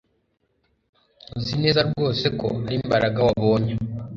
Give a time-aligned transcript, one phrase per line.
[1.37, 3.73] Uzi neza rwose ko ari Mbaraga wabonye